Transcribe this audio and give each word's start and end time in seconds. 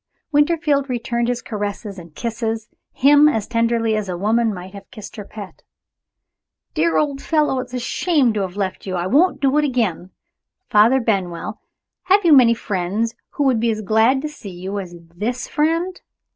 Winterfield 0.31 0.89
returned 0.89 1.27
his 1.27 1.43
caresses, 1.43 1.99
and 1.99 2.15
kisses 2.15 2.67
him 2.91 3.27
as 3.29 3.45
tenderly 3.45 3.95
as 3.95 4.09
a 4.09 4.17
woman 4.17 4.51
might 4.51 4.73
have 4.73 4.89
kissed 4.89 5.15
her 5.15 5.23
pet. 5.23 5.61
"Dear 6.73 6.97
old 6.97 7.21
fellow! 7.21 7.59
it's 7.59 7.75
a 7.75 7.79
shame 7.79 8.33
to 8.33 8.41
have 8.41 8.57
left 8.57 8.87
you 8.87 8.95
I 8.95 9.05
won't 9.05 9.39
do 9.39 9.55
it 9.59 9.63
again. 9.63 10.09
Father 10.71 10.99
Benwell, 10.99 11.61
have 12.05 12.25
you 12.25 12.33
many 12.33 12.55
friends 12.55 13.13
who 13.33 13.43
would 13.43 13.59
be 13.59 13.69
as 13.69 13.83
glad 13.83 14.23
to 14.23 14.27
see 14.27 14.49
you 14.49 14.79
as 14.79 14.95
this 15.15 15.47
friend? 15.47 16.01